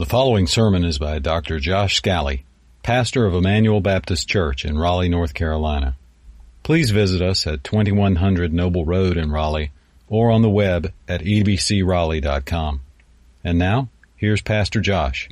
[0.00, 1.60] The following sermon is by Dr.
[1.60, 2.46] Josh Scally,
[2.82, 5.94] pastor of Emmanuel Baptist Church in Raleigh, North Carolina.
[6.62, 9.72] Please visit us at 2100 Noble Road in Raleigh
[10.08, 12.80] or on the web at ebcraleigh.com.
[13.44, 15.28] And now, here's Pastor Josh.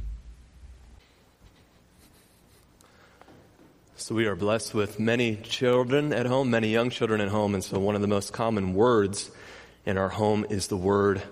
[3.96, 7.64] So we are blessed with many children at home, many young children at home, and
[7.64, 9.30] so one of the most common words
[9.86, 11.22] in our home is the word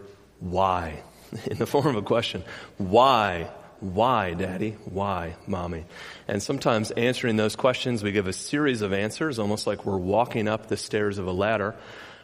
[0.40, 1.02] why,
[1.46, 2.44] in the form of a question.
[2.78, 3.50] Why?
[3.80, 4.76] Why, daddy?
[4.84, 5.84] Why, mommy?
[6.26, 10.48] And sometimes answering those questions, we give a series of answers, almost like we're walking
[10.48, 11.74] up the stairs of a ladder.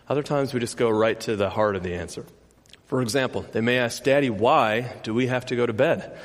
[0.09, 2.24] Other times we just go right to the heart of the answer.
[2.87, 6.19] For example, they may ask, Daddy, why do we have to go to bed?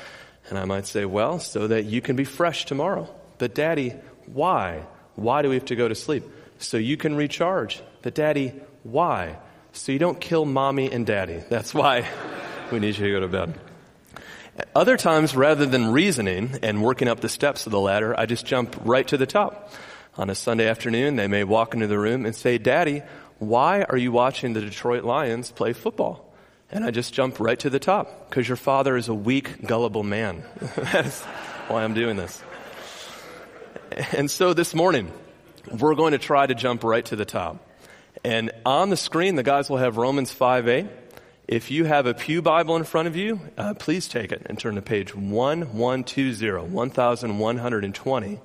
[0.48, 3.08] And I might say, well, so that you can be fresh tomorrow.
[3.38, 3.94] But Daddy,
[4.26, 4.84] why?
[5.14, 6.24] Why do we have to go to sleep?
[6.58, 7.82] So you can recharge.
[8.02, 9.38] But Daddy, why?
[9.72, 11.42] So you don't kill mommy and daddy.
[11.48, 12.08] That's why
[12.70, 13.60] we need you to go to bed.
[14.74, 18.44] Other times, rather than reasoning and working up the steps of the ladder, I just
[18.44, 19.72] jump right to the top.
[20.16, 23.02] On a Sunday afternoon, they may walk into the room and say, Daddy,
[23.38, 26.34] why are you watching the Detroit Lions play football?
[26.70, 30.02] And I just jump right to the top because your father is a weak, gullible
[30.02, 30.42] man.
[30.76, 31.22] That's
[31.68, 32.42] why I'm doing this.
[34.16, 35.10] And so this morning,
[35.78, 37.64] we're going to try to jump right to the top.
[38.24, 40.86] And on the screen, the guys will have Romans 5 8.
[41.48, 44.58] If you have a Pew Bible in front of you, uh, please take it and
[44.58, 48.40] turn to page 1120, 1120.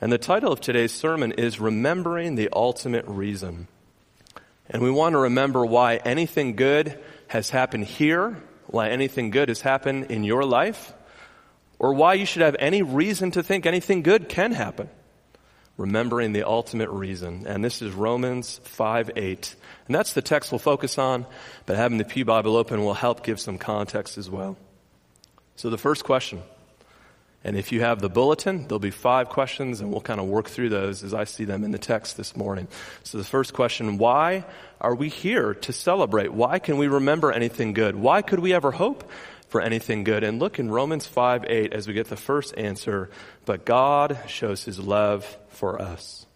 [0.00, 3.68] And the title of today's sermon is Remembering the Ultimate Reason.
[4.70, 9.60] And we want to remember why anything good has happened here, why anything good has
[9.60, 10.94] happened in your life,
[11.78, 14.88] or why you should have any reason to think anything good can happen.
[15.78, 17.46] Remembering the ultimate reason.
[17.46, 19.54] And this is Romans 5 8.
[19.86, 21.24] And that's the text we'll focus on,
[21.64, 24.58] but having the Pew Bible open will help give some context as well.
[25.56, 26.42] So the first question,
[27.44, 30.48] and if you have the bulletin, there'll be five questions, and we'll kind of work
[30.48, 32.68] through those as I see them in the text this morning.
[33.04, 34.44] So the first question, why
[34.80, 36.32] are we here to celebrate?
[36.32, 37.96] Why can we remember anything good?
[37.96, 39.08] Why could we ever hope
[39.48, 40.22] for anything good.
[40.24, 43.10] And look in Romans 5 8 as we get the first answer.
[43.44, 46.26] But God shows his love for us.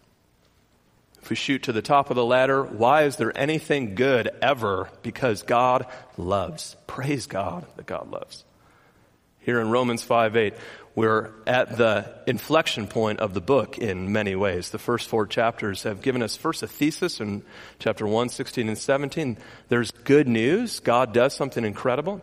[1.22, 4.88] If we shoot to the top of the ladder, why is there anything good ever?
[5.02, 6.76] Because God loves.
[6.88, 8.44] Praise God that God loves.
[9.38, 10.54] Here in Romans 5 8,
[10.96, 14.70] we're at the inflection point of the book in many ways.
[14.70, 17.44] The first four chapters have given us first a thesis in
[17.78, 19.38] chapter 1, 16, and 17.
[19.68, 20.80] There's good news.
[20.80, 22.20] God does something incredible.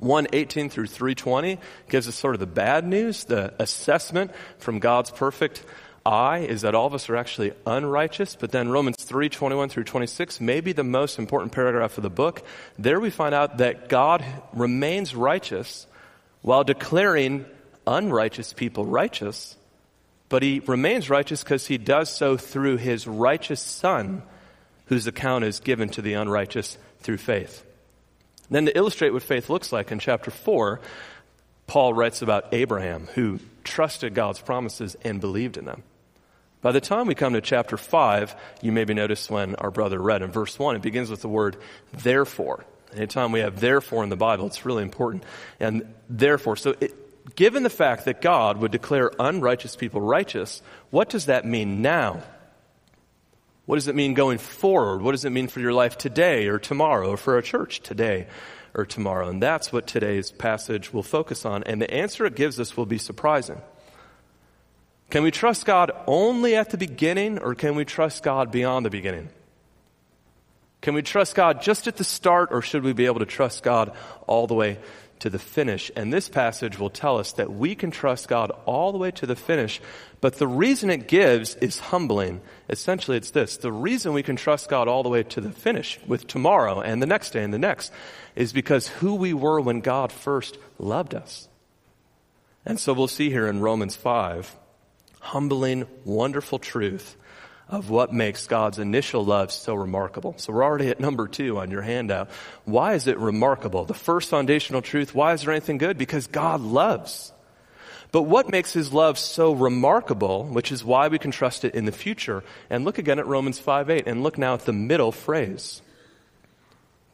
[0.00, 3.24] 118 through 320 gives us sort of the bad news.
[3.24, 5.64] The assessment from God's perfect
[6.04, 8.36] eye is that all of us are actually unrighteous.
[8.36, 12.10] But then Romans 3, 21 through 26 may be the most important paragraph of the
[12.10, 12.44] book.
[12.78, 15.86] There we find out that God remains righteous
[16.42, 17.46] while declaring
[17.86, 19.56] unrighteous people righteous.
[20.28, 24.22] But he remains righteous because he does so through his righteous son,
[24.86, 27.64] whose account is given to the unrighteous through faith.
[28.50, 30.80] Then to illustrate what faith looks like in chapter 4,
[31.66, 35.82] Paul writes about Abraham who trusted God's promises and believed in them.
[36.62, 40.22] By the time we come to chapter 5, you maybe noticed when our brother read
[40.22, 41.56] in verse 1, it begins with the word
[41.92, 42.64] therefore.
[42.94, 45.24] Anytime we have therefore in the Bible, it's really important.
[45.58, 51.08] And therefore, so it, given the fact that God would declare unrighteous people righteous, what
[51.08, 52.22] does that mean now?
[53.66, 55.02] What does it mean going forward?
[55.02, 58.28] What does it mean for your life today or tomorrow or for a church today
[58.74, 59.28] or tomorrow?
[59.28, 61.64] And that's what today's passage will focus on.
[61.64, 63.60] And the answer it gives us will be surprising.
[65.12, 68.90] Can we trust God only at the beginning or can we trust God beyond the
[68.90, 69.28] beginning?
[70.80, 73.62] Can we trust God just at the start or should we be able to trust
[73.62, 73.94] God
[74.26, 74.78] all the way
[75.18, 75.90] to the finish.
[75.94, 79.26] And this passage will tell us that we can trust God all the way to
[79.26, 79.82] the finish.
[80.22, 82.40] But the reason it gives is humbling.
[82.70, 83.58] Essentially, it's this.
[83.58, 87.02] The reason we can trust God all the way to the finish with tomorrow and
[87.02, 87.92] the next day and the next
[88.34, 91.50] is because who we were when God first loved us.
[92.64, 94.56] And so we'll see here in Romans 5,
[95.22, 97.16] humbling, wonderful truth
[97.68, 100.34] of what makes God's initial love so remarkable.
[100.36, 102.28] So we're already at number two on your handout.
[102.64, 103.84] Why is it remarkable?
[103.84, 105.96] The first foundational truth, why is there anything good?
[105.96, 107.32] Because God loves.
[108.10, 111.86] But what makes his love so remarkable, which is why we can trust it in
[111.86, 112.42] the future?
[112.68, 115.80] And look again at Romans 5 8 and look now at the middle phrase.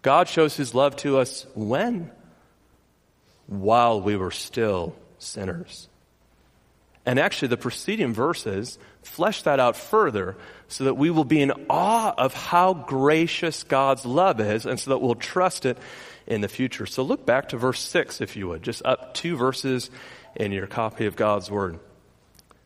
[0.02, 2.10] God shows his love to us when?
[3.46, 5.87] While we were still sinners.
[7.08, 10.36] And actually, the preceding verses flesh that out further
[10.68, 14.90] so that we will be in awe of how gracious God's love is and so
[14.90, 15.78] that we'll trust it
[16.26, 16.84] in the future.
[16.84, 19.88] So look back to verse 6, if you would, just up two verses
[20.36, 21.80] in your copy of God's Word.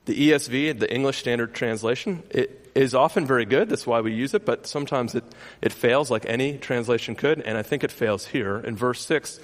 [0.06, 3.69] The ESV, the English Standard Translation, it is often very good.
[3.69, 5.23] That's why we use it, but sometimes it,
[5.61, 8.59] it fails like any translation could, and I think it fails here.
[8.59, 9.39] In verse 6,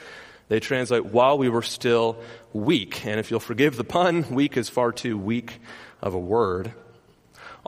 [0.49, 2.19] they translate, while we were still
[2.53, 3.05] weak.
[3.06, 5.61] And if you'll forgive the pun, weak is far too weak
[6.00, 6.73] of a word.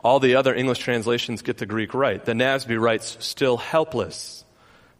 [0.03, 2.23] All the other English translations get the Greek right.
[2.23, 4.43] The NASB writes, still helpless.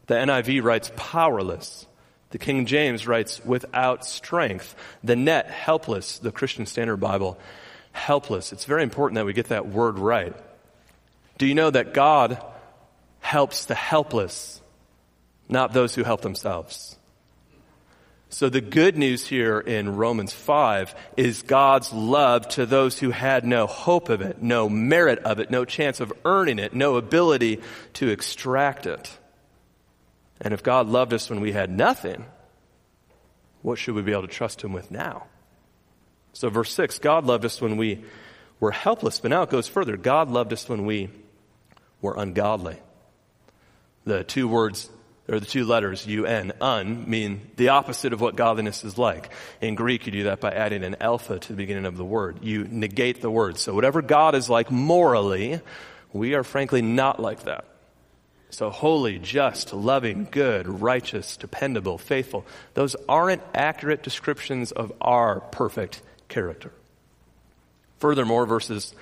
[0.06, 1.88] The NIV writes, powerless.
[2.30, 4.76] The King James writes, without strength.
[5.04, 6.20] The net, helpless.
[6.20, 7.40] The Christian Standard Bible,
[7.94, 8.54] helpless.
[8.54, 10.36] It's very important that we get that word right.
[11.40, 12.40] Do you know that God
[13.20, 14.62] helps the helpless,
[15.50, 16.98] not those who help themselves?
[18.34, 23.46] So the good news here in Romans 5 is God's love to those who had
[23.46, 27.60] no hope of it, no merit of it, no chance of earning it, no ability
[27.96, 29.18] to extract it.
[30.40, 32.24] And if God loved us when we had nothing,
[33.64, 35.26] what should we be able to trust Him with now?
[36.32, 38.06] So, verse 6 God loved us when we
[38.62, 39.98] were helpless, but now it goes further.
[39.98, 41.10] God loved us when we
[42.02, 42.78] were ungodly.
[44.06, 44.90] The two words,
[45.28, 49.32] or the two letters, un, un, mean the opposite of what godliness is like.
[49.62, 52.40] In Greek, you do that by adding an alpha to the beginning of the word.
[52.42, 53.58] You negate the word.
[53.58, 55.62] So, whatever God is like morally,
[56.12, 57.66] we are frankly not like that.
[58.52, 62.46] So holy, just, loving, good, righteous, dependable, faithful.
[62.74, 66.74] Those aren't accurate descriptions of our perfect character.
[68.00, 68.94] Furthermore, verses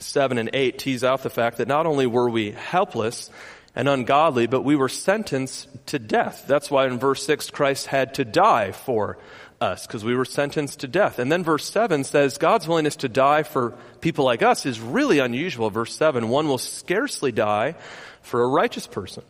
[0.00, 3.30] 7 and 8 tease out the fact that not only were we helpless
[3.74, 6.44] and ungodly, but we were sentenced to death.
[6.46, 9.18] That's why in verse 6 Christ had to die for
[9.60, 11.18] us, because we were sentenced to death.
[11.18, 15.18] And then verse 7 says God's willingness to die for people like us is really
[15.18, 15.70] unusual.
[15.70, 17.74] Verse 7, one will scarcely die
[18.22, 19.22] for a righteous person.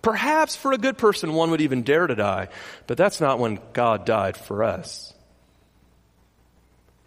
[0.00, 2.48] Perhaps for a good person, one would even dare to die,
[2.86, 5.11] but that's not when God died for us.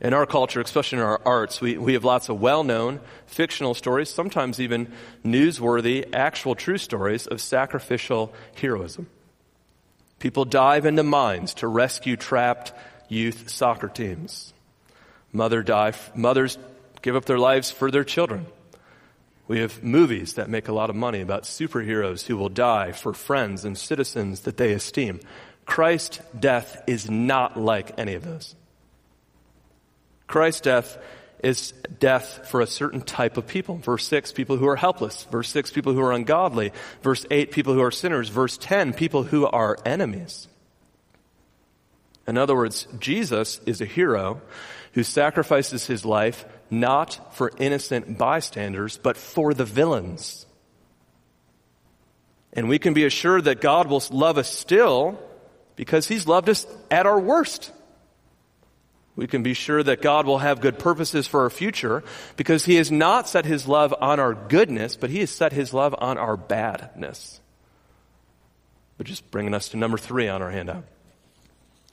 [0.01, 3.73] In our culture, especially in our arts, we, we have lots of well known fictional
[3.73, 4.91] stories, sometimes even
[5.23, 9.07] newsworthy, actual true stories of sacrificial heroism.
[10.19, 12.73] People dive into mines to rescue trapped
[13.07, 14.53] youth soccer teams.
[15.31, 16.57] Mother die, mothers
[17.01, 18.47] give up their lives for their children.
[19.47, 23.13] We have movies that make a lot of money about superheroes who will die for
[23.13, 25.19] friends and citizens that they esteem.
[25.65, 28.55] Christ's death is not like any of those.
[30.27, 30.97] Christ's death
[31.43, 33.77] is death for a certain type of people.
[33.77, 35.25] Verse 6, people who are helpless.
[35.25, 36.71] Verse 6, people who are ungodly.
[37.01, 38.29] Verse 8, people who are sinners.
[38.29, 40.47] Verse 10, people who are enemies.
[42.27, 44.41] In other words, Jesus is a hero
[44.93, 50.45] who sacrifices his life not for innocent bystanders, but for the villains.
[52.53, 55.19] And we can be assured that God will love us still
[55.75, 57.71] because he's loved us at our worst.
[59.15, 62.03] We can be sure that God will have good purposes for our future
[62.35, 65.73] because he has not set his love on our goodness, but he has set his
[65.73, 67.39] love on our badness.
[68.97, 70.83] But just bringing us to number three on our handout.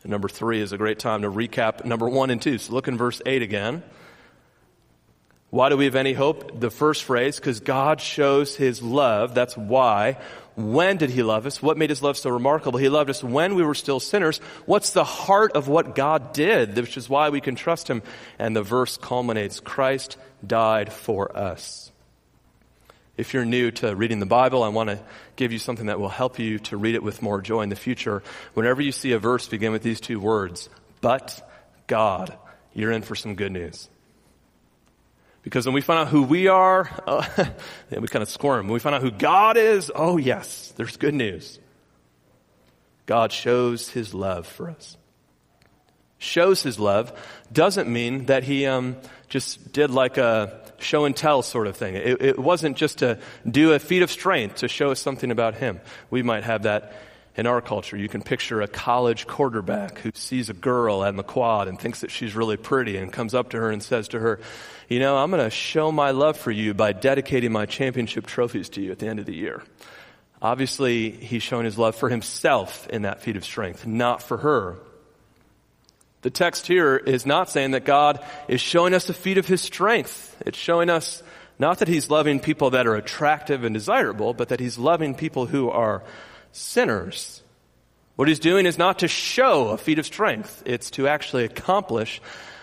[0.02, 2.58] And number three is a great time to recap number one and two.
[2.58, 3.84] So look in verse eight again.
[5.50, 6.58] Why do we have any hope?
[6.58, 9.34] The first phrase, because God shows his love.
[9.34, 10.16] That's why.
[10.54, 11.62] When did he love us?
[11.62, 12.78] What made his love so remarkable?
[12.78, 14.38] He loved us when we were still sinners.
[14.66, 18.03] What's the heart of what God did, which is why we can trust him?
[18.38, 21.91] And the verse culminates, Christ died for us.
[23.17, 24.98] If you're new to reading the Bible, I want to
[25.36, 27.76] give you something that will help you to read it with more joy in the
[27.76, 28.22] future.
[28.55, 30.69] Whenever you see a verse begin with these two words,
[31.00, 31.48] but
[31.86, 32.36] God,
[32.74, 33.88] you're in for some good news.
[35.43, 37.27] Because when we find out who we are, uh,
[37.91, 38.67] we kind of squirm.
[38.67, 41.58] When we find out who God is, oh yes, there's good news.
[43.06, 44.96] God shows his love for us.
[46.19, 47.13] Shows his love
[47.53, 48.96] doesn't mean that he um,
[49.29, 51.96] just did like a show and tell sort of thing.
[51.96, 53.19] It, it wasn't just to
[53.49, 55.81] do a feat of strength to show us something about him.
[56.11, 56.94] We might have that
[57.34, 61.22] in our culture, you can picture a college quarterback who sees a girl on the
[61.22, 64.19] quad and thinks that she's really pretty and comes up to her and says to
[64.19, 64.41] her,
[64.89, 68.69] You know, I'm going to show my love for you by dedicating my championship trophies
[68.70, 69.62] to you at the end of the year.
[70.43, 74.77] Obviously, he's showing his love for himself in that feat of strength, not for her.
[76.20, 79.60] The text here is not saying that God is showing us a feat of his
[79.60, 80.36] strength.
[80.44, 81.22] It's showing us
[81.58, 85.46] not that he's loving people that are attractive and desirable, but that he's loving people
[85.46, 86.03] who are
[86.52, 87.42] sinners.
[88.16, 92.20] What he's doing is not to show a feat of strength, it's to actually accomplish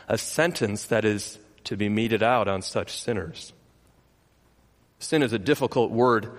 [0.08, 3.54] a sentence that is to be meted out on such sinners.
[5.00, 6.32] Sin is a difficult word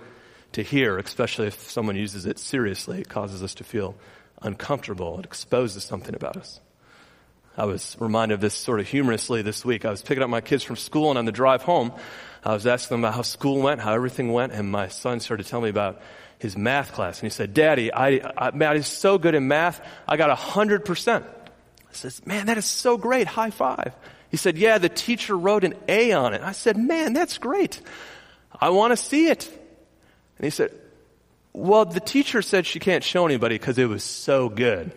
[0.53, 3.01] to hear, especially if someone uses it seriously.
[3.01, 3.95] It causes us to feel
[4.41, 5.19] uncomfortable.
[5.19, 6.59] It exposes something about us.
[7.57, 9.85] I was reminded of this sort of humorously this week.
[9.85, 11.93] I was picking up my kids from school and on the drive home,
[12.43, 15.45] I was asking them about how school went, how everything went, and my son started
[15.45, 16.01] telling me about
[16.41, 17.19] his math class.
[17.19, 19.79] And he said, Daddy, I, I, man, he's so good in math.
[20.07, 21.23] I got a hundred percent.
[21.87, 23.27] I says, man, that is so great.
[23.27, 23.93] High five.
[24.31, 26.41] He said, yeah, the teacher wrote an A on it.
[26.41, 27.79] I said, man, that's great.
[28.59, 29.47] I want to see it.
[30.37, 30.71] And he said,
[31.53, 34.91] well, the teacher said she can't show anybody because it was so good.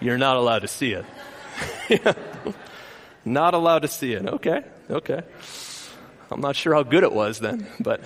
[0.00, 1.04] You're not allowed to see it.
[3.24, 4.26] not allowed to see it.
[4.26, 5.22] Okay, okay.
[6.30, 8.00] I'm not sure how good it was then, but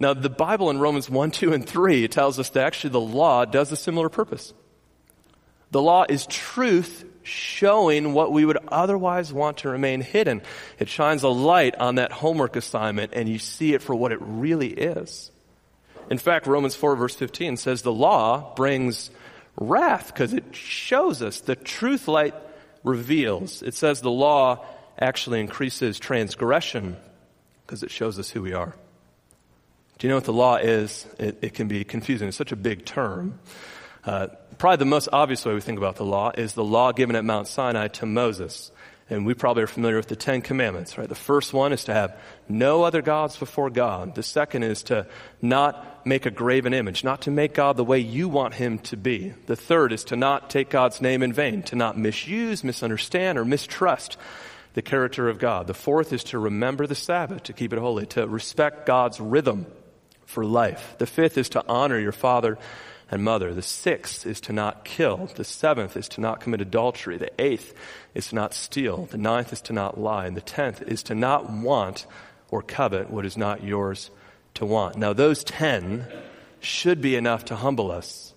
[0.00, 3.44] now the Bible in Romans 1, 2, and 3 tells us that actually the law
[3.44, 4.52] does a similar purpose.
[5.70, 10.42] The law is truth showing what we would otherwise want to remain hidden.
[10.78, 14.18] It shines a light on that homework assignment and you see it for what it
[14.22, 15.30] really is.
[16.10, 19.10] In fact, Romans 4 verse 15 says the law brings
[19.56, 22.34] wrath because it shows us the truth light
[22.82, 23.62] reveals.
[23.62, 24.64] It says the law
[24.98, 26.96] actually increases transgression
[27.66, 28.74] because it shows us who we are.
[29.98, 31.06] Do you know what the law is?
[31.18, 32.28] It, it can be confusing.
[32.28, 33.40] It's such a big term.
[34.04, 37.16] Uh, probably the most obvious way we think about the law is the law given
[37.16, 38.70] at Mount Sinai to Moses.
[39.10, 41.08] And we probably are familiar with the Ten Commandments, right?
[41.08, 42.16] The first one is to have
[42.48, 44.14] no other gods before God.
[44.14, 45.06] The second is to
[45.42, 48.96] not make a graven image, not to make God the way you want him to
[48.96, 49.34] be.
[49.46, 53.44] The third is to not take God's name in vain, to not misuse, misunderstand, or
[53.44, 54.16] mistrust
[54.74, 55.66] the character of God.
[55.66, 59.66] The fourth is to remember the Sabbath, to keep it holy, to respect God's rhythm
[60.28, 60.94] for life.
[60.98, 62.58] The fifth is to honor your father
[63.10, 63.54] and mother.
[63.54, 65.30] The sixth is to not kill.
[65.34, 67.16] The seventh is to not commit adultery.
[67.16, 67.72] The eighth
[68.14, 69.06] is to not steal.
[69.06, 70.26] The ninth is to not lie.
[70.26, 72.06] And the tenth is to not want
[72.50, 74.10] or covet what is not yours
[74.54, 74.96] to want.
[74.96, 76.06] Now, those ten
[76.60, 78.34] should be enough to humble us.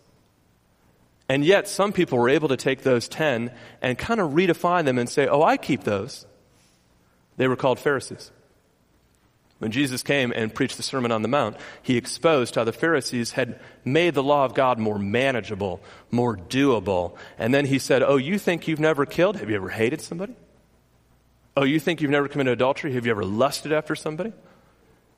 [1.27, 4.98] And yet, some people were able to take those ten and kind of redefine them
[4.98, 6.25] and say, oh, I keep those.
[7.36, 8.31] They were called Pharisees.
[9.62, 13.34] When Jesus came and preached the Sermon on the Mount, he exposed how the Pharisees
[13.34, 17.15] had made the law of God more manageable, more doable.
[17.38, 19.36] And then he said, Oh, you think you've never killed?
[19.36, 20.34] Have you ever hated somebody?
[21.56, 22.94] Oh, you think you've never committed adultery?
[22.94, 24.34] Have you ever lusted after somebody?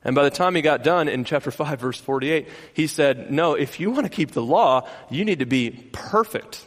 [0.04, 3.54] And by the time he got done in chapter 5, verse 48, he said, No,
[3.54, 6.66] if you want to keep the law, you need to be perfect,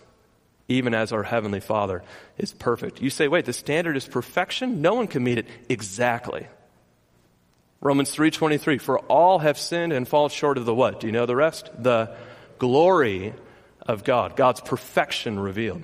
[0.67, 2.01] even as our Heavenly Father
[2.39, 3.03] is perfect.
[3.03, 4.81] You say, Wait, the standard is perfection?
[4.81, 6.47] No one can meet it exactly.
[7.79, 10.99] Romans 3:23 for all have sinned and fall short of the what?
[10.99, 11.69] Do you know the rest?
[11.77, 12.15] The
[12.57, 13.33] glory
[13.81, 15.83] of God, God's perfection revealed.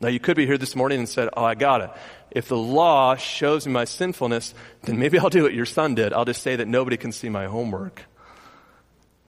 [0.00, 1.90] Now you could be here this morning and said, "Oh, I got it.
[2.30, 4.52] If the law shows me my sinfulness,
[4.82, 6.12] then maybe I'll do what your son did.
[6.12, 8.02] I'll just say that nobody can see my homework."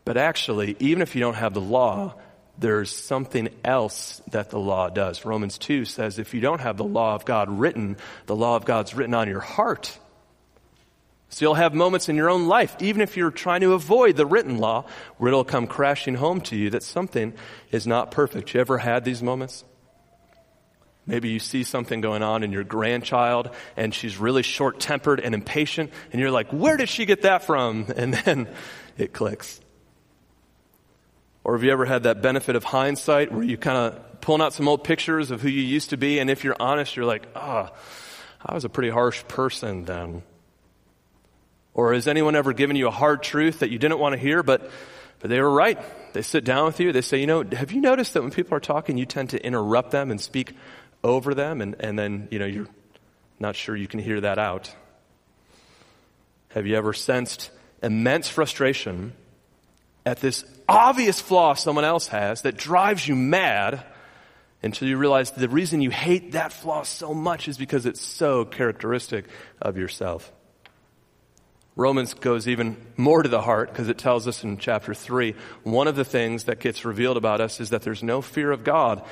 [0.05, 2.15] But actually, even if you don't have the law,
[2.59, 5.25] there's something else that the law does.
[5.25, 8.65] Romans 2 says if you don't have the law of God written, the law of
[8.65, 9.99] God's written on your heart.
[11.31, 14.25] So you'll have moments in your own life, even if you're trying to avoid the
[14.25, 14.87] written law,
[15.19, 17.35] where it'll come crashing home to you that something
[17.71, 18.55] is not perfect.
[18.55, 19.65] You ever had these moments?
[21.09, 25.35] Maybe you see something going on in your grandchild and she's really short tempered and
[25.35, 27.87] impatient and you're like, where did she get that from?
[27.97, 28.49] And then
[28.99, 29.59] it clicks.
[31.45, 34.53] Or have you ever had that benefit of hindsight where you kind of pulling out
[34.53, 37.27] some old pictures of who you used to be and if you're honest, you're like,
[37.35, 37.77] ah, oh,
[38.45, 40.23] I was a pretty harsh person then.
[41.79, 44.43] Or has anyone ever given you a hard truth that you didn't want to hear,
[44.43, 44.69] but,
[45.21, 45.79] but they were right?
[46.13, 46.91] They sit down with you.
[46.91, 49.47] They say, you know, have you noticed that when people are talking, you tend to
[49.47, 50.57] interrupt them and speak
[51.05, 52.67] over them, and, and then, you know, you're
[53.39, 54.75] not sure you can hear that out?
[56.49, 57.49] Have you ever sensed
[57.81, 59.13] immense frustration
[60.05, 63.85] at this obvious flaw someone else has that drives you mad
[64.65, 68.45] until you realize the reason you hate that flaw so much is because it's so
[68.45, 69.27] characteristic
[69.63, 70.33] of yourself?
[71.79, 75.87] Romans goes even more to the heart because it tells us in chapter 3 one
[75.87, 79.07] of the things that gets revealed about us is that there's no fear of God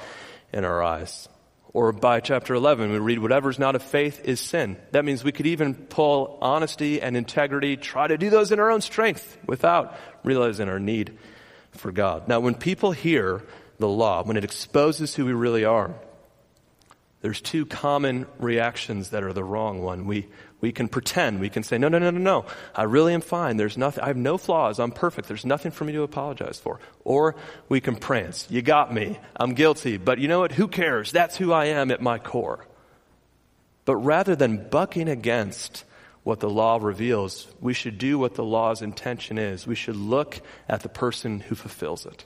[0.52, 1.28] in our eyes.
[1.72, 4.78] Or by chapter 11, we read, whatever's not of faith is sin.
[4.90, 8.72] That means we could even pull honesty and integrity, try to do those in our
[8.72, 11.16] own strength without realizing our need
[11.70, 12.26] for God.
[12.26, 13.44] Now, when people hear
[13.78, 15.94] the law, when it exposes who we really are,
[17.22, 20.06] there's two common reactions that are the wrong one.
[20.06, 20.28] We,
[20.60, 21.40] we can pretend.
[21.40, 22.44] We can say, no, no, no, no, no.
[22.74, 23.56] I really am fine.
[23.56, 24.78] There's nothing, I have no flaws.
[24.78, 25.26] I'm perfect.
[25.26, 26.78] There's nothing for me to apologize for.
[27.04, 27.34] Or
[27.68, 28.46] we can prance.
[28.50, 29.18] You got me.
[29.34, 29.96] I'm guilty.
[29.96, 30.52] But you know what?
[30.52, 31.10] Who cares?
[31.10, 32.66] That's who I am at my core.
[33.86, 35.84] But rather than bucking against
[36.22, 39.66] what the law reveals, we should do what the law's intention is.
[39.66, 42.24] We should look at the person who fulfills it.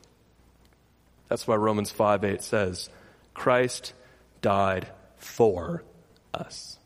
[1.28, 2.88] That's why Romans 5 8 says,
[3.34, 3.92] Christ
[4.40, 5.84] died for
[6.32, 6.78] us.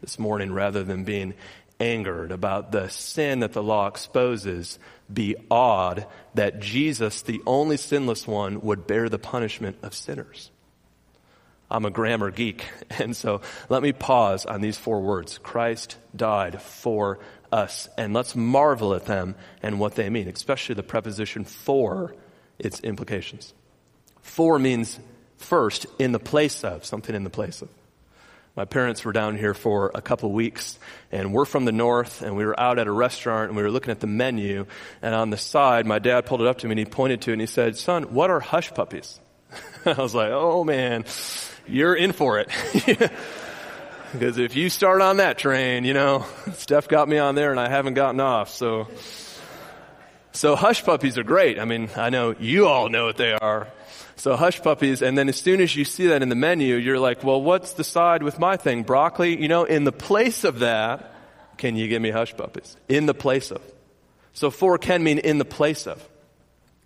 [0.00, 1.34] This morning, rather than being
[1.80, 4.78] angered about the sin that the law exposes,
[5.12, 10.50] be awed that Jesus, the only sinless one, would bear the punishment of sinners.
[11.70, 15.38] I'm a grammar geek, and so let me pause on these four words.
[15.38, 17.18] Christ died for
[17.50, 22.14] us, and let's marvel at them and what they mean, especially the preposition for
[22.58, 23.54] its implications.
[24.22, 24.98] For means
[25.38, 27.68] first, in the place of, something in the place of.
[28.56, 30.78] My parents were down here for a couple weeks
[31.10, 33.70] and we're from the north and we were out at a restaurant and we were
[33.70, 34.66] looking at the menu
[35.02, 37.30] and on the side my dad pulled it up to me and he pointed to
[37.30, 39.18] it and he said, son, what are hush puppies?
[39.84, 41.04] I was like, oh man,
[41.66, 42.48] you're in for it.
[44.12, 47.58] because if you start on that train, you know, Steph got me on there and
[47.58, 48.50] I haven't gotten off.
[48.50, 48.86] So,
[50.30, 51.58] so hush puppies are great.
[51.58, 53.66] I mean, I know you all know what they are.
[54.16, 56.98] So hush puppies, and then as soon as you see that in the menu, you're
[56.98, 58.84] like, well, what's the side with my thing?
[58.84, 59.40] Broccoli?
[59.40, 61.14] You know, in the place of that,
[61.56, 62.76] can you give me hush puppies?
[62.88, 63.60] In the place of.
[64.32, 66.06] So for can mean in the place of.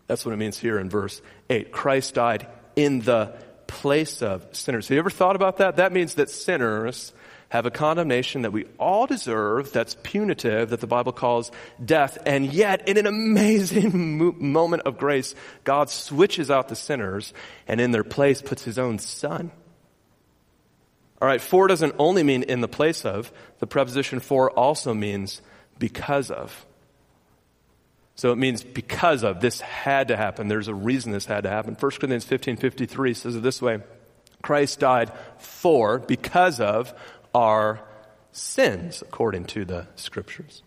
[0.06, 1.20] That's what it means here in verse
[1.50, 1.70] 8.
[1.70, 3.34] Christ died in the
[3.66, 4.88] place of sinners.
[4.88, 5.76] Have you ever thought about that?
[5.76, 7.12] That means that sinners
[7.50, 11.50] have a condemnation that we all deserve that's punitive, that the Bible calls
[11.82, 12.18] death.
[12.26, 17.32] And yet, in an amazing moment of grace, God switches out the sinners
[17.66, 19.50] and in their place puts his own son.
[21.20, 25.40] All right, for doesn't only mean in the place of, the preposition for also means
[25.78, 26.64] because of.
[28.14, 30.48] So it means because of, this had to happen.
[30.48, 31.76] There's a reason this had to happen.
[31.78, 33.80] 1 Corinthians 15 53 says it this way
[34.42, 36.94] Christ died for, because of,
[37.34, 37.80] our
[38.32, 40.62] sins, according to the scriptures.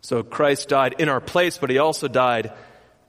[0.00, 2.52] So Christ died in our place, but he also died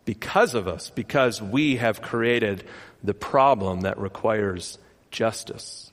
[0.06, 2.64] because of us, because we have created
[3.04, 4.80] the problem that requires
[5.12, 5.92] justice.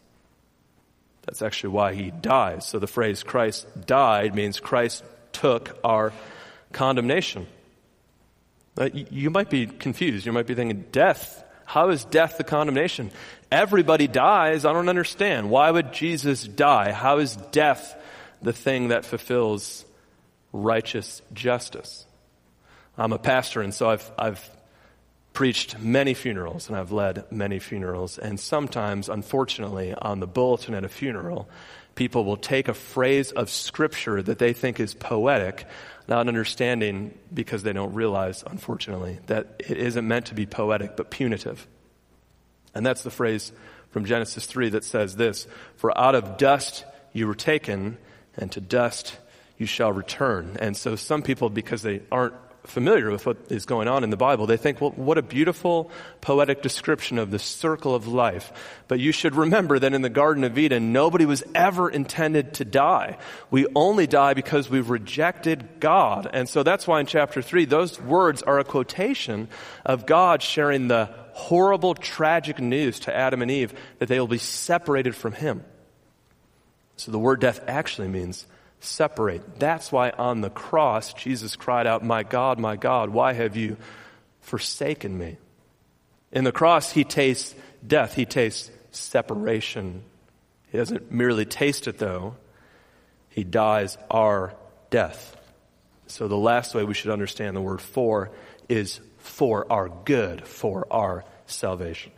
[1.23, 2.67] That's actually why he dies.
[2.67, 6.12] So the phrase Christ died means Christ took our
[6.73, 7.47] condemnation.
[8.93, 10.26] You might be confused.
[10.26, 11.43] You might be thinking, death.
[11.64, 13.10] How is death the condemnation?
[13.50, 14.64] Everybody dies.
[14.64, 15.50] I don't understand.
[15.50, 16.92] Why would Jesus die?
[16.92, 17.96] How is death
[18.42, 19.84] the thing that fulfills
[20.52, 22.06] righteous justice?
[22.96, 24.50] I'm a pastor, and so I've, I've
[25.34, 28.18] preached many funerals and I've led many funerals.
[28.18, 31.48] And sometimes, unfortunately, on the bulletin at a funeral,
[31.95, 35.67] people will take a phrase of scripture that they think is poetic,
[36.09, 41.11] not understanding because they don't realize, unfortunately, that it isn't meant to be poetic, but
[41.11, 41.67] punitive.
[42.75, 43.52] And that's the phrase
[43.91, 47.97] from Genesis 3 that says this, for out of dust you were taken,
[48.37, 49.17] and to dust
[49.57, 50.57] you shall return.
[50.61, 52.35] And so some people, because they aren't
[52.66, 55.90] familiar with what is going on in the Bible, they think, well, what a beautiful
[56.20, 58.52] poetic description of the circle of life.
[58.88, 62.64] But you should remember that in the Garden of Eden, nobody was ever intended to
[62.64, 63.18] die.
[63.50, 66.28] We only die because we've rejected God.
[66.32, 69.48] And so that's why in chapter 3, those words are a quotation
[69.84, 74.38] of God sharing the horrible, tragic news to Adam and Eve that they will be
[74.38, 75.64] separated from Him.
[76.96, 78.46] So the word death actually means
[78.84, 79.58] separate.
[79.58, 83.76] That's why on the cross, Jesus cried out, My God, my God, why have you
[84.40, 85.38] forsaken me?
[86.32, 87.54] In the cross, he tastes
[87.86, 90.02] death, he tastes separation.
[90.70, 92.36] He doesn't merely taste it, though,
[93.28, 94.54] he dies our
[94.90, 95.36] death.
[96.06, 98.30] So the last way we should understand the word for
[98.68, 102.12] is for our good, for our salvation.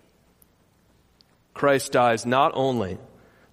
[1.54, 2.98] Christ dies not only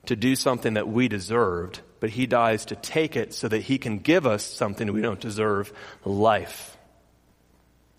[0.08, 3.78] to do something that we deserved, but he dies to take it so that he
[3.78, 5.72] can give us something we don't deserve
[6.04, 6.76] life.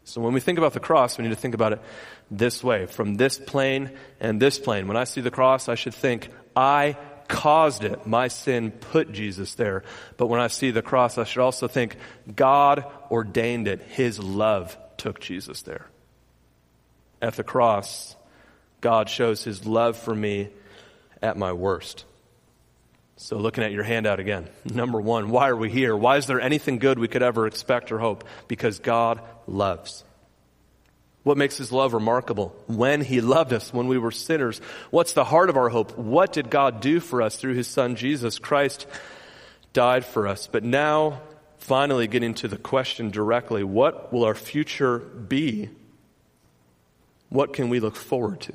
[0.05, 1.81] So when we think about the cross, we need to think about it
[2.31, 3.91] this way from this plane
[4.21, 4.89] and this plane.
[4.89, 8.07] When I see the cross, I should think, I caused it.
[8.07, 9.85] My sin put Jesus there.
[10.19, 11.97] But when I see the cross, I should also think,
[12.37, 13.81] God ordained it.
[13.81, 15.87] His love took Jesus there.
[17.23, 18.17] At the cross,
[18.83, 20.51] God shows his love for me
[21.23, 22.05] at my worst.
[23.17, 24.49] So, looking at your handout again.
[24.65, 25.97] Number one, why are we here?
[25.97, 28.25] Why is there anything good we could ever expect or hope?
[28.49, 30.05] Because God loves.
[31.23, 32.55] What makes his love remarkable?
[32.67, 34.61] When he loved us, when we were sinners.
[34.91, 35.97] What's the heart of our hope?
[35.97, 38.39] What did God do for us through his son Jesus?
[38.39, 38.87] Christ
[39.73, 40.47] died for us.
[40.47, 41.23] But now,
[41.59, 45.71] finally, getting to the question directly what will our future be?
[47.31, 48.53] What can we look forward to?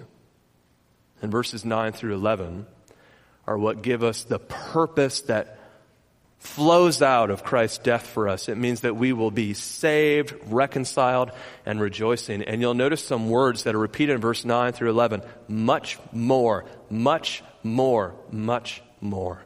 [1.23, 2.67] In verses 9 through 11,
[3.49, 5.57] are what give us the purpose that
[6.37, 8.47] flows out of Christ's death for us.
[8.47, 11.31] It means that we will be saved, reconciled,
[11.65, 12.43] and rejoicing.
[12.43, 15.23] And you'll notice some words that are repeated in verse 9 through 11.
[15.47, 19.43] Much more, much more, much more.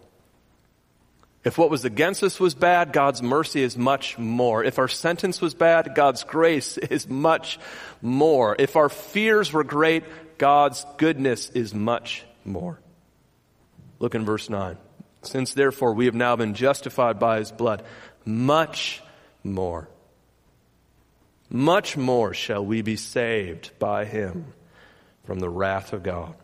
[1.46, 4.66] If what was against us was bad, God's mercy is much more.
[4.66, 7.58] If our sentence was bad, God's grace is much
[8.02, 8.54] more.
[8.60, 10.04] If our fears were great,
[10.38, 12.83] God's goodness is much more.
[14.04, 14.76] Look in verse 9.
[15.22, 17.84] Since therefore we have now been justified by his blood,
[18.26, 19.02] much
[19.46, 19.88] more,
[21.50, 24.56] much more shall we be saved by him
[25.24, 26.36] from the wrath of God.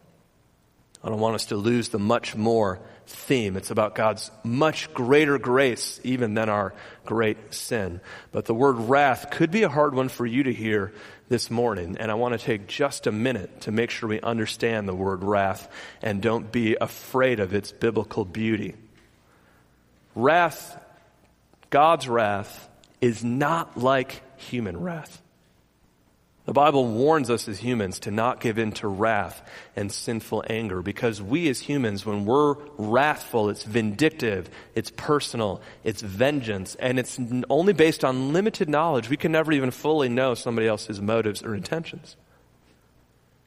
[1.04, 3.58] I don't want us to lose the much more theme.
[3.58, 6.74] It's about God's much greater grace even than our
[7.06, 8.02] great sin.
[8.32, 10.94] But the word wrath could be a hard one for you to hear
[11.28, 11.98] this morning.
[12.00, 15.24] And I want to take just a minute to make sure we understand the word
[15.24, 15.70] wrath
[16.02, 18.76] and don't be afraid of its biblical beauty.
[20.16, 20.80] Wrath,
[21.70, 22.70] God's wrath,
[23.02, 25.22] is not like human wrath.
[26.50, 30.82] The Bible warns us as humans to not give in to wrath and sinful anger
[30.82, 37.20] because we as humans, when we're wrathful, it's vindictive, it's personal, it's vengeance, and it's
[37.52, 39.12] only based on limited knowledge.
[39.12, 42.16] We can never even fully know somebody else's motives or intentions.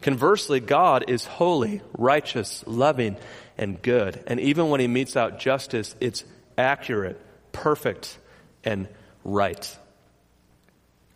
[0.00, 3.16] Conversely, God is holy, righteous, loving,
[3.58, 4.22] and good.
[4.28, 6.22] And even when he metes out justice, it's
[6.56, 8.16] accurate, perfect,
[8.62, 8.86] and
[9.24, 9.76] right.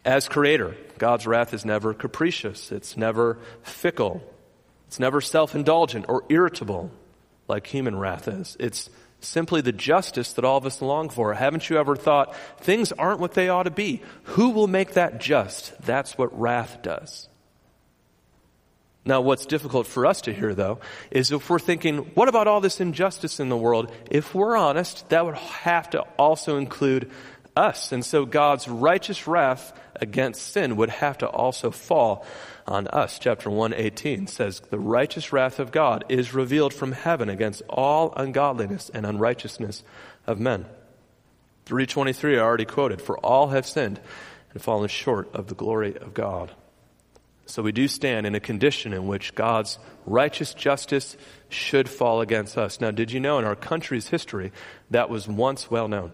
[0.06, 2.70] As creator, God's wrath is never capricious.
[2.70, 4.22] It's never fickle.
[4.86, 6.92] It's never self-indulgent or irritable
[7.48, 8.56] like human wrath is.
[8.60, 8.88] It's
[9.18, 11.34] simply the justice that all of us long for.
[11.34, 14.00] Haven't you ever thought things aren't what they ought to be?
[14.24, 15.76] Who will make that just?
[15.82, 17.28] That's what wrath does.
[19.04, 20.80] Now, what's difficult for us to hear, though,
[21.12, 23.92] is if we're thinking, what about all this injustice in the world?
[24.10, 27.10] If we're honest, that would have to also include
[27.56, 27.92] us.
[27.92, 32.26] And so God's righteous wrath against sin would have to also fall
[32.66, 33.18] on us.
[33.18, 38.90] Chapter 118 says, The righteous wrath of God is revealed from heaven against all ungodliness
[38.92, 39.82] and unrighteousness
[40.26, 40.66] of men.
[41.64, 44.00] 323 I already quoted, For all have sinned
[44.52, 46.52] and fallen short of the glory of God.
[47.46, 51.16] So we do stand in a condition in which God's righteous justice
[51.48, 52.80] should fall against us.
[52.80, 54.50] Now, did you know in our country's history
[54.90, 56.12] that was once well known?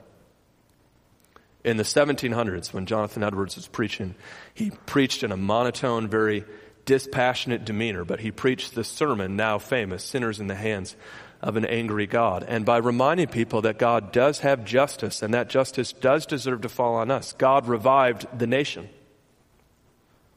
[1.64, 4.14] In the 1700s when Jonathan Edwards was preaching.
[4.54, 6.44] He preached in a monotone, very
[6.84, 10.94] dispassionate demeanor, but he preached the sermon now famous, Sinners in the Hands
[11.40, 12.44] of an Angry God.
[12.46, 16.68] And by reminding people that God does have justice and that justice does deserve to
[16.68, 18.88] fall on us, God revived the nation.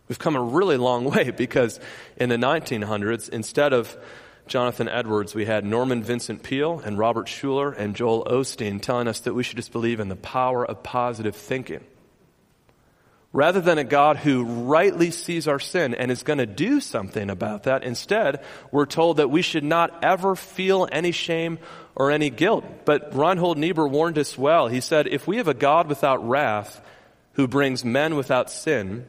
[0.08, 1.80] We've come a really long way because
[2.18, 3.98] in the 1900s, instead of
[4.48, 9.22] Jonathan Edwards, we had Norman Vincent Peale and Robert Schuller and Joel Osteen telling us
[9.22, 11.84] that we should just believe in the power of positive thinking.
[13.34, 17.30] Rather than a God who rightly sees our sin and is going to do something
[17.30, 21.60] about that, instead, we're told that we should not ever feel any shame
[21.96, 22.64] or any guilt.
[22.86, 24.70] But Reinhold Niebuhr warned us well.
[24.70, 26.82] He said, if we have a God without wrath
[27.34, 29.06] who brings men without sin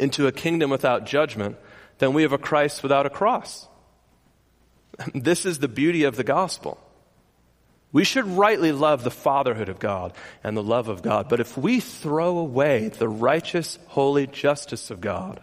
[0.00, 1.56] into a kingdom without judgment,
[1.98, 3.67] then we have a Christ without a cross.
[5.14, 6.78] This is the beauty of the gospel.
[7.92, 10.12] We should rightly love the fatherhood of God
[10.44, 11.28] and the love of God.
[11.28, 15.40] But if we throw away the righteous, holy justice of God,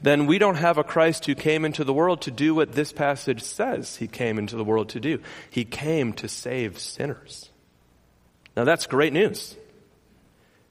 [0.00, 2.90] then we don't have a Christ who came into the world to do what this
[2.90, 5.20] passage says he came into the world to do.
[5.50, 7.50] He came to save sinners.
[8.56, 9.54] Now that's great news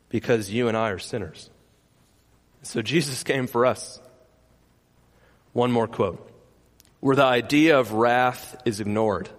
[0.10, 1.52] because you and I are sinners.
[2.63, 4.00] So Jesus came for us.
[5.54, 6.26] One more quote
[7.00, 9.30] where the idea of wrath is ignored,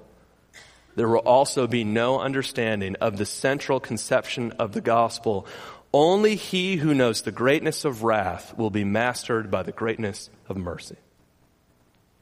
[0.96, 5.46] there will also be no understanding of the central conception of the gospel.
[5.92, 10.56] Only he who knows the greatness of wrath will be mastered by the greatness of
[10.56, 10.96] mercy.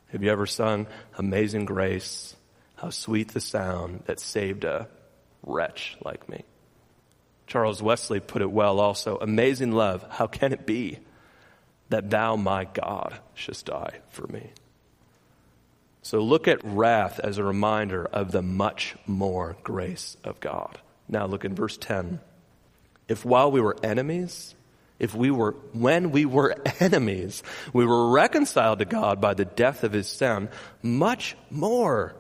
[0.09, 0.87] Have you ever sung
[1.19, 2.35] Amazing Grace?
[2.77, 4.89] How sweet the sound that saved a
[5.43, 6.45] wretch like me.
[7.47, 9.19] Charles Wesley put it well also.
[9.19, 10.99] Amazing love, how can it be
[11.89, 14.51] that thou, my God, shouldst die for me?
[16.09, 20.79] So look at wrath as a reminder of the much more grace of God.
[21.07, 22.21] Now look in verse 10.
[23.09, 24.55] If while we were enemies,
[24.99, 27.43] if we were, when we were enemies,
[27.75, 30.49] we were reconciled to God by the death of his son,
[30.83, 32.17] much more.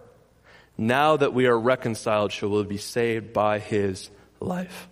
[0.76, 4.86] Now that we are reconciled, shall we be saved by his life.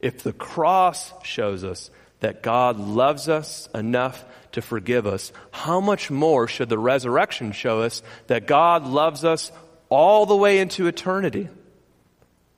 [0.00, 1.90] If the cross shows us
[2.26, 7.82] that God loves us enough to forgive us, how much more should the resurrection show
[7.82, 9.52] us that God loves us
[9.88, 11.48] all the way into eternity.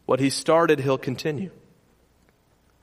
[0.06, 1.50] What he started, he'll continue.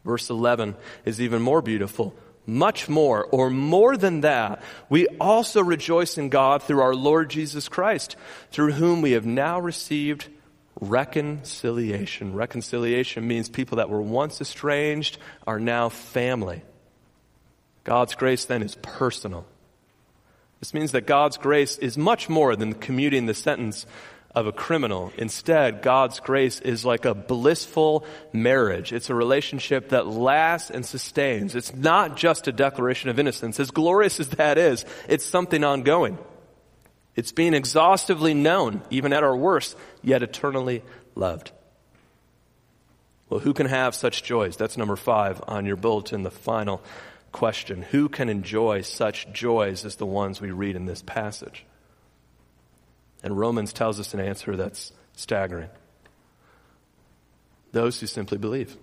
[0.03, 2.13] Verse 11 is even more beautiful.
[2.45, 7.67] Much more, or more than that, we also rejoice in God through our Lord Jesus
[7.67, 8.15] Christ,
[8.51, 10.29] through whom we have now received
[10.79, 12.35] reconciliation.
[12.35, 15.17] Reconciliation means people that were once estranged
[15.47, 16.61] are now family.
[17.85, 19.45] God's grace then is personal.
[20.59, 23.85] This means that God's grace is much more than commuting the sentence
[24.33, 25.13] of a criminal.
[25.17, 28.91] Instead, God's grace is like a blissful marriage.
[28.91, 31.55] It's a relationship that lasts and sustains.
[31.55, 33.59] It's not just a declaration of innocence.
[33.59, 36.17] As glorious as that is, it's something ongoing.
[37.15, 41.51] It's being exhaustively known, even at our worst, yet eternally loved.
[43.29, 44.57] Well, who can have such joys?
[44.57, 46.81] That's number five on your bulletin, the final
[47.35, 47.81] question.
[47.81, 51.65] Who can enjoy such joys as the ones we read in this passage?
[53.23, 55.69] And Romans tells us an answer that's staggering.
[57.73, 58.77] Those who simply believe.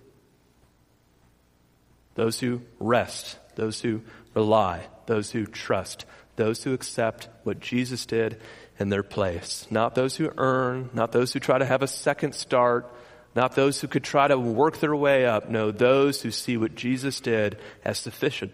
[2.15, 3.38] Those who rest.
[3.55, 4.03] Those who
[4.35, 4.87] rely.
[5.07, 6.05] Those who trust.
[6.37, 8.38] Those who accept what Jesus did
[8.79, 9.67] in their place.
[9.71, 10.91] Not those who earn.
[10.93, 12.95] Not those who try to have a second start.
[13.35, 15.49] Not those who could try to work their way up.
[15.49, 18.53] No, those who see what Jesus did as sufficient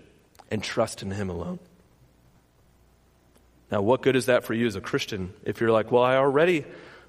[0.51, 1.59] and trust in Him alone.
[3.71, 6.17] Now, what good is that for you as a Christian if you're like, well, I
[6.17, 6.65] already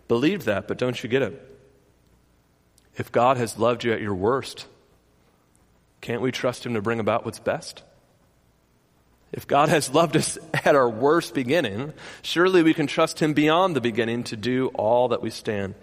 [0.07, 1.45] believed that, but don't you get it?
[2.97, 4.65] If God has loved you at your worst,
[6.01, 7.83] can't we trust Him to bring about what's best?
[9.31, 13.75] If God has loved us at our worst beginning, surely we can trust Him beyond
[13.75, 15.75] the beginning to do all that we stand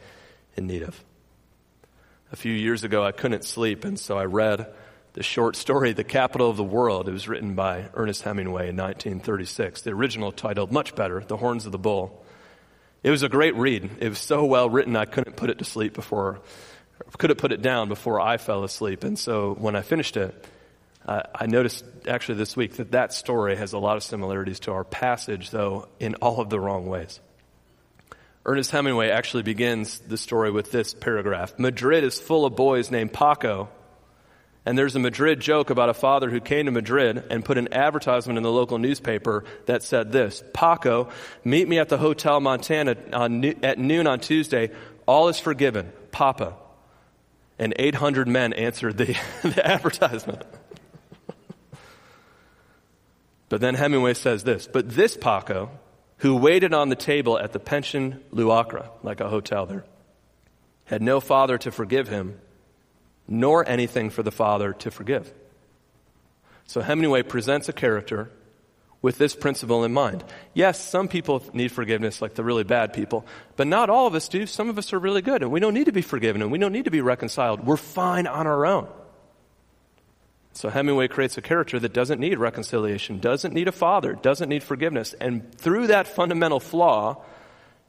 [0.57, 1.03] in need of.
[2.33, 4.67] A few years ago, I couldn't sleep, and so I read
[5.12, 7.09] the short story, The Capital of the World.
[7.09, 9.83] It was written by Ernest Hemingway in 1936.
[9.83, 12.25] The original titled, much better, The Horns of the Bull.
[13.05, 13.89] It was a great read.
[14.01, 16.41] It was so well written, I couldn't put it to sleep before,
[17.17, 19.05] couldn't put it down before I fell asleep.
[19.05, 20.47] And so when I finished it,
[21.07, 24.73] uh, I noticed actually this week that that story has a lot of similarities to
[24.73, 27.21] our passage, though in all of the wrong ways.
[28.48, 33.12] Ernest Hemingway actually begins the story with this paragraph Madrid is full of boys named
[33.12, 33.68] Paco
[34.66, 37.72] and there's a Madrid joke about a father who came to Madrid and put an
[37.72, 41.09] advertisement in the local newspaper that said this Paco,
[41.44, 44.72] meet me at the Hotel Montana on, at noon on Tuesday.
[45.06, 45.92] All is forgiven.
[46.11, 46.56] Papa.
[47.61, 50.42] And 800 men answered the, the advertisement.
[53.48, 55.70] but then Hemingway says this But this Paco,
[56.18, 59.85] who waited on the table at the Pension Luarca, like a hotel there,
[60.85, 62.38] had no father to forgive him
[63.29, 65.33] nor anything for the Father to forgive.
[66.66, 68.31] So Hemingway presents a character
[69.02, 70.24] with this principle in mind.
[70.55, 73.26] Yes, some people need forgiveness, like the really bad people,
[73.57, 74.46] but not all of us do.
[74.46, 76.59] Some of us are really good, and we don't need to be forgiven, and we
[76.59, 77.64] don't need to be reconciled.
[77.64, 78.88] We're fine on our own.
[80.57, 84.62] So Hemingway creates a character that doesn't need reconciliation, doesn't need a father, doesn't need
[84.62, 87.23] forgiveness, and through that fundamental flaw,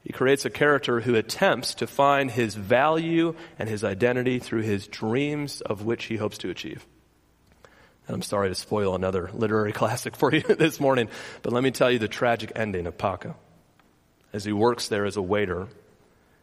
[0.04, 4.86] he creates a character who attempts to find his value and his identity through his
[4.86, 6.84] dreams of which he hopes to achieve.
[8.06, 11.08] And I'm sorry to spoil another literary classic for you this morning,
[11.40, 13.34] but let me tell you the tragic ending of Paco.
[14.34, 15.68] As he works there as a waiter,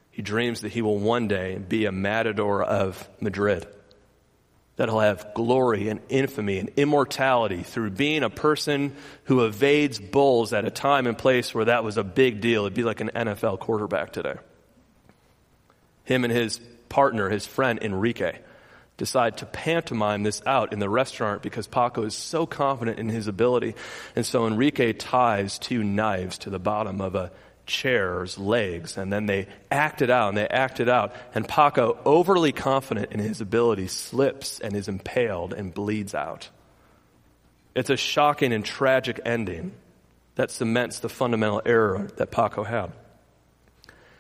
[0.10, 3.68] he dreams that he will one day be a matador of Madrid
[4.78, 8.94] that he'll have glory and infamy and immortality through being a person
[9.26, 12.64] who evades bulls at a time and place where that was a big deal.
[12.64, 14.36] It'd be like an NFL quarterback today.
[16.04, 16.60] Him and his
[16.90, 18.40] partner, his friend Enrique,
[18.98, 23.28] decide to pantomime this out in the restaurant because Paco is so confident in his
[23.28, 23.76] ability.
[24.16, 27.32] And so Enrique ties two knives to the bottom of a
[27.66, 31.14] chair's legs, and then they act it out, and they act it out.
[31.34, 36.50] And Paco, overly confident in his ability, slips and is impaled and bleeds out.
[37.76, 39.74] It's a shocking and tragic ending
[40.36, 42.92] that cements the fundamental error that Paco had.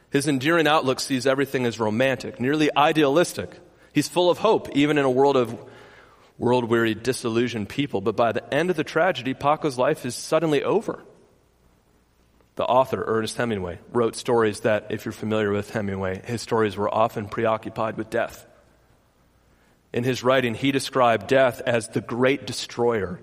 [0.09, 3.59] His enduring outlook sees everything as romantic, nearly idealistic.
[3.93, 5.57] He's full of hope, even in a world of
[6.37, 8.01] world weary, disillusioned people.
[8.01, 11.03] But by the end of the tragedy, Paco's life is suddenly over.
[12.55, 16.93] The author, Ernest Hemingway, wrote stories that, if you're familiar with Hemingway, his stories were
[16.93, 18.45] often preoccupied with death.
[19.91, 23.19] In his writing, he described death as the great destroyer.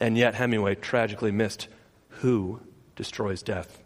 [0.00, 1.68] And yet, Hemingway tragically missed
[2.08, 2.60] who
[2.94, 3.82] destroys death.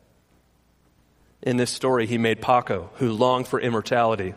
[1.42, 4.34] In this story, he made Paco, who longed for immortality,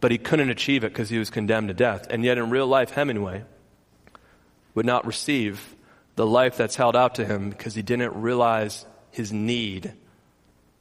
[0.00, 2.06] but he couldn't achieve it because he was condemned to death.
[2.08, 3.44] And yet, in real life, Hemingway
[4.74, 5.74] would not receive
[6.18, 9.92] the life that's held out to him because he didn't realize his need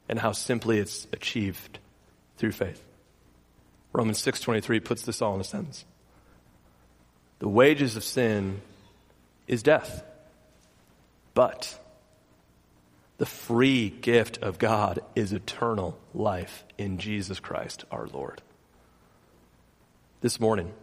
[0.10, 1.78] and how simply it's achieved
[2.38, 2.84] through faith.
[3.94, 5.86] Romans 6:23 puts this all in a sentence.
[7.38, 8.64] The wages of sin
[9.46, 10.04] is death.
[11.36, 11.80] But
[13.20, 18.42] the free gift of God is eternal life in Jesus Christ our Lord.
[20.22, 20.74] This morning,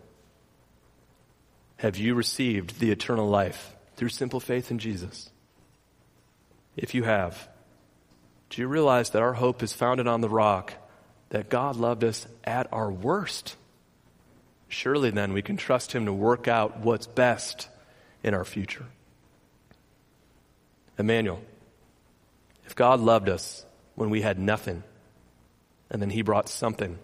[1.79, 5.31] have you received the eternal life through simple faith in Jesus?
[6.77, 7.49] If you have,
[8.51, 10.75] do you realize that our hope is founded on the rock
[11.31, 13.57] that God loved us at our worst?
[14.69, 17.69] Surely then we can trust Him to work out what's best
[18.23, 18.87] in our future.
[20.99, 21.43] Emmanuel,
[22.67, 24.83] if God loved us when we had nothing,
[25.91, 26.99] and then He brought something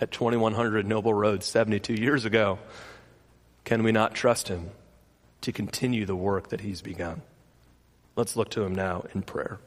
[0.00, 2.58] at 2100 Noble Road 72 years ago,
[3.64, 4.70] can we not trust Him
[5.44, 7.22] to continue the work that He's begun?
[8.16, 9.58] Let's look to Him now in prayer.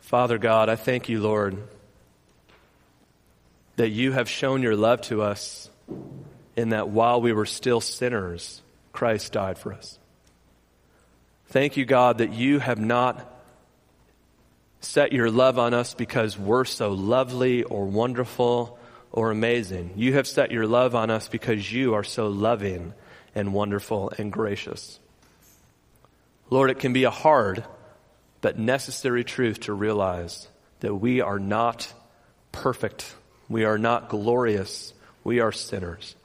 [0.00, 1.56] Father God, I thank you, Lord,
[3.74, 5.68] that you have shown your love to us
[6.54, 8.62] in that while we were still sinners,
[8.92, 9.98] Christ died for us.
[11.48, 13.32] Thank you, God, that you have not
[14.80, 18.78] set your love on us because we're so lovely or wonderful
[19.10, 19.92] or amazing.
[19.96, 22.94] You have set your love on us because you are so loving
[23.36, 24.98] and wonderful and gracious.
[26.48, 27.64] Lord, it can be a hard
[28.40, 30.48] but necessary truth to realize
[30.80, 31.92] that we are not
[32.50, 33.14] perfect.
[33.48, 34.94] We are not glorious.
[35.22, 36.16] We are sinners.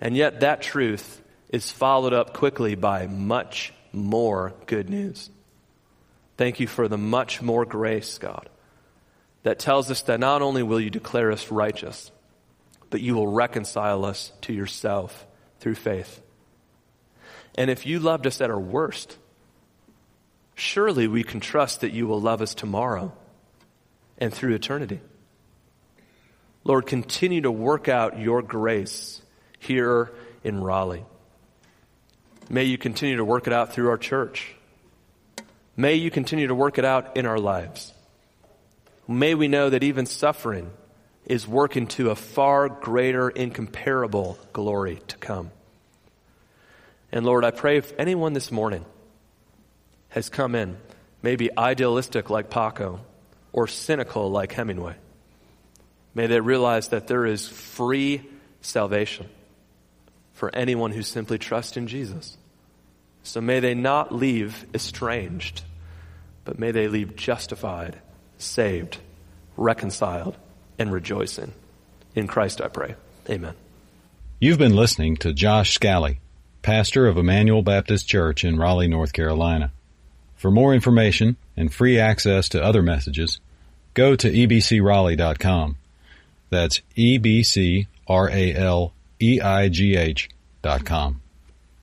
[0.00, 5.30] And yet that truth is followed up quickly by much more good news.
[6.36, 8.48] Thank you for the much more grace, God,
[9.44, 12.10] that tells us that not only will you declare us righteous,
[12.90, 15.26] but you will reconcile us to yourself
[15.64, 16.20] through faith.
[17.54, 19.16] And if you loved us at our worst,
[20.54, 23.14] surely we can trust that you will love us tomorrow
[24.18, 25.00] and through eternity.
[26.64, 29.22] Lord, continue to work out your grace
[29.58, 31.06] here in Raleigh.
[32.50, 34.54] May you continue to work it out through our church.
[35.78, 37.94] May you continue to work it out in our lives.
[39.08, 40.70] May we know that even suffering
[41.26, 45.50] is working to a far greater, incomparable glory to come.
[47.10, 48.84] And Lord, I pray if anyone this morning
[50.10, 50.76] has come in,
[51.22, 53.00] maybe idealistic like Paco
[53.52, 54.96] or cynical like Hemingway,
[56.14, 58.22] may they realize that there is free
[58.60, 59.28] salvation
[60.34, 62.36] for anyone who simply trusts in Jesus.
[63.22, 65.62] So may they not leave estranged,
[66.44, 67.98] but may they leave justified,
[68.36, 68.98] saved,
[69.56, 70.36] reconciled,
[70.78, 71.52] and rejoicing.
[72.14, 72.94] In Christ I pray.
[73.28, 73.54] Amen.
[74.38, 76.20] You've been listening to Josh Scally,
[76.62, 79.72] pastor of Emmanuel Baptist Church in Raleigh, North Carolina.
[80.36, 83.40] For more information and free access to other messages,
[83.94, 85.76] go to ebcraleigh.com.
[86.50, 90.28] That's E B C R A L E I G H
[90.62, 91.20] dot com.